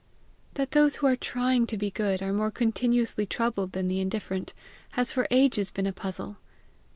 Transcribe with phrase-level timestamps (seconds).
[0.55, 4.55] That those who are trying to be good are more continuously troubled than the indifferent,
[4.93, 6.37] has for ages been a puzzle.